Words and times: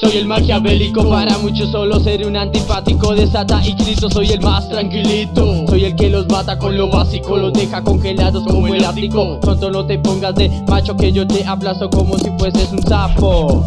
Soy 0.00 0.16
el 0.16 0.24
maquiavélico, 0.24 1.10
para 1.10 1.36
muchos 1.36 1.70
solo 1.70 2.00
ser 2.00 2.26
un 2.26 2.34
antipático 2.34 3.14
de 3.14 3.26
Sata 3.26 3.60
y 3.66 3.74
Cristo 3.74 4.08
Soy 4.08 4.30
el 4.30 4.40
más 4.40 4.66
tranquilito, 4.66 5.66
soy 5.68 5.84
el 5.84 5.94
que 5.94 6.08
los 6.08 6.26
mata 6.26 6.56
con 6.56 6.74
lo 6.74 6.88
básico 6.88 7.36
Los 7.36 7.52
deja 7.52 7.82
congelados 7.82 8.44
como 8.44 8.74
el 8.74 8.82
ático. 8.82 9.38
Tonto 9.42 9.70
no 9.70 9.84
te 9.84 9.98
pongas 9.98 10.34
de 10.36 10.50
macho 10.66 10.96
que 10.96 11.12
yo 11.12 11.26
te 11.26 11.44
aplazo 11.44 11.90
como 11.90 12.16
si 12.16 12.30
fueses 12.38 12.72
un 12.72 12.82
sapo. 12.82 13.66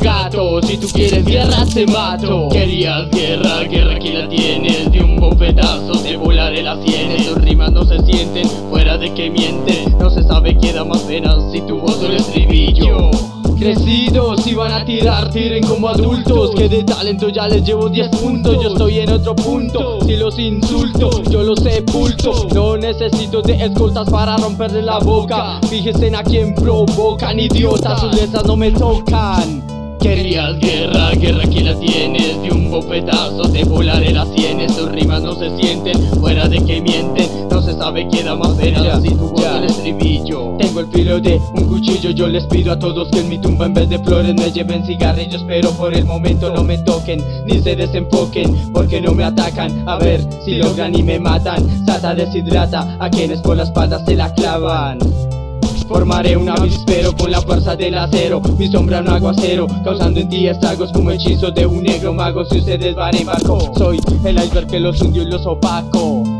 Gato, 0.00 0.62
si 0.62 0.76
tú 0.76 0.86
quieres 0.92 1.24
guerra 1.24 1.64
te 1.74 1.86
mato. 1.88 2.48
Querías 2.50 3.10
guerra, 3.10 3.64
guerra 3.64 3.96
aquí 3.96 4.12
la 4.12 4.28
tienes 4.28 4.90
De 4.90 5.02
un 5.02 5.16
bofetazo 5.16 5.92
te 6.02 6.16
volaré 6.16 6.62
las 6.62 6.82
sienes. 6.84 7.26
Tus 7.26 7.38
rimas 7.38 7.72
no 7.72 7.84
se 7.84 7.98
sienten, 8.06 8.48
fuera 8.70 8.96
de 8.96 9.12
que 9.12 9.28
mienten 9.28 9.98
No 9.98 10.08
se 10.08 10.22
sabe 10.22 10.56
qué 10.56 10.72
da 10.72 10.84
más 10.84 11.00
pena 11.02 11.36
si 11.50 11.60
tu 11.62 11.80
voz 11.80 12.00
el 12.04 12.14
estribillo. 12.14 13.10
Crecidos 13.58 14.37
a 14.78 14.84
tirar, 14.84 15.30
tiren 15.30 15.64
como 15.64 15.88
adultos. 15.88 16.52
Que 16.54 16.68
de 16.68 16.84
talento 16.84 17.28
ya 17.28 17.48
les 17.48 17.64
llevo 17.64 17.88
10 17.88 18.08
puntos. 18.08 18.62
Yo 18.62 18.68
estoy 18.68 19.00
en 19.00 19.10
otro 19.10 19.34
punto, 19.34 19.98
si 20.04 20.16
los 20.16 20.38
insulto 20.38 21.22
Yo 21.30 21.42
los 21.42 21.58
sepulto, 21.60 22.48
no 22.54 22.76
necesito 22.76 23.42
de 23.42 23.64
escoltas 23.64 24.08
para 24.08 24.36
romperle 24.36 24.82
la 24.82 24.98
boca. 24.98 25.60
Fíjense 25.68 26.08
en 26.08 26.16
a 26.16 26.22
quien 26.22 26.54
provocan, 26.54 27.38
idiotas 27.38 28.00
Sus 28.00 28.14
letras 28.14 28.44
no 28.44 28.56
me 28.56 28.70
tocan. 28.70 29.62
Querías 30.00 30.58
guerra, 30.60 31.10
guerra 31.10 31.42
aquí 31.44 31.60
la 31.60 31.74
tienes. 31.74 32.40
De 32.42 32.50
un 32.52 32.70
bofetazo 32.70 33.42
te 33.50 33.64
volaré 33.64 34.12
las 34.12 34.28
sienes. 34.32 34.76
Tus 34.76 34.90
rimas 34.90 35.22
no 35.22 35.34
se 35.34 35.56
sienten, 35.58 36.00
fuera 36.20 36.48
de 36.48 36.64
que 36.64 36.80
mienten. 36.80 37.48
No 37.50 37.60
se 37.60 37.72
sabe 37.72 38.06
quién 38.08 38.26
da 38.26 38.36
más 38.36 38.52
pena 38.52 39.00
si 39.00 39.08
tu 39.10 39.28
voz 39.28 39.44
el 39.44 39.64
estribillo 39.64 40.57
El 40.78 40.86
filo 40.92 41.20
de 41.20 41.40
un 41.54 41.64
cuchillo 41.64 42.10
Yo 42.10 42.28
les 42.28 42.46
pido 42.46 42.72
a 42.72 42.78
todos 42.78 43.08
que 43.10 43.18
en 43.18 43.28
mi 43.28 43.38
tumba 43.38 43.66
en 43.66 43.74
vez 43.74 43.88
de 43.88 43.98
flores 43.98 44.34
Me 44.34 44.52
lleven 44.52 44.84
cigarrillos 44.86 45.44
pero 45.46 45.72
por 45.72 45.92
el 45.92 46.04
momento 46.04 46.54
no 46.54 46.62
me 46.62 46.78
toquen 46.78 47.20
Ni 47.46 47.60
se 47.60 47.74
desenfoquen 47.74 48.54
porque 48.72 49.00
no 49.00 49.12
me 49.12 49.24
atacan. 49.24 49.88
A 49.88 49.96
ver 49.96 50.24
si 50.44 50.54
logran 50.54 50.94
y 50.94 51.02
me 51.02 51.18
matan 51.18 51.66
Sata 51.84 52.14
deshidrata 52.14 52.96
a 53.00 53.10
quienes 53.10 53.40
por 53.40 53.56
la 53.56 53.64
espalda 53.64 54.04
se 54.04 54.14
la 54.14 54.32
clavan. 54.34 54.98
Formaré 55.88 56.36
un 56.36 56.48
avispero 56.48 57.12
con 57.16 57.30
la 57.30 57.40
fuerza 57.40 57.74
del 57.74 57.96
acero 57.96 58.40
Mi 58.58 58.68
sombra 58.68 59.00
un 59.00 59.08
aguacero 59.08 59.66
Causando 59.82 60.20
en 60.20 60.28
ti 60.28 60.46
estragos 60.46 60.92
como 60.92 61.10
hechizo 61.10 61.50
de 61.50 61.66
un 61.66 61.82
negro 61.82 62.12
mago. 62.12 62.44
Si 62.44 62.58
ustedes 62.58 62.94
van 62.94 63.16
en 63.16 63.26
barco 63.26 63.72
Soy 63.76 63.98
el 64.24 64.36
iceberg 64.36 64.68
que 64.68 64.78
los 64.78 65.00
hundió 65.00 65.22
y 65.22 65.26
los 65.26 65.44
opaco 65.44 66.37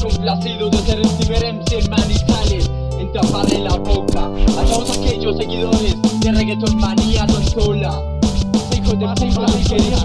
complacido 0.00 0.70
de 0.70 0.78
hacer 0.78 1.02
reverencia 1.20 1.78
en 1.78 1.90
manizales, 1.90 2.70
en 2.98 3.12
taparle 3.12 3.58
la 3.60 3.76
boca 3.76 4.30
a 4.58 4.64
todos 4.64 4.98
aquellos 4.98 5.36
seguidores 5.36 5.96
de 6.20 6.32
reggaeton 6.32 6.76
manía 6.76 7.26
no 7.26 7.42
sola. 7.42 8.02
Hijos 8.76 8.98
de 8.98 9.06
puta, 9.06 9.46
queridos, 9.68 10.04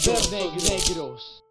Thank 0.00 0.54
you, 0.54 0.60
thank 0.60 0.88
those. 0.94 1.47